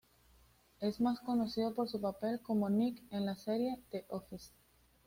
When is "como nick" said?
2.41-3.03